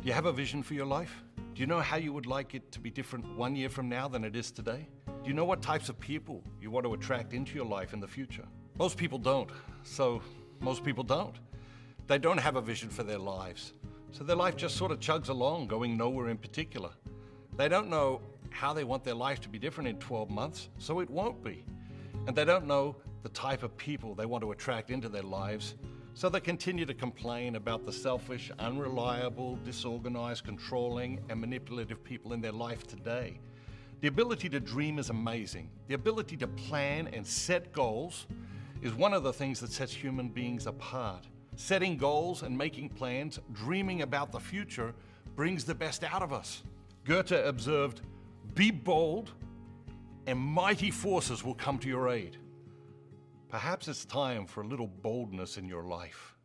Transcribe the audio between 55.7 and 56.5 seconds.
life.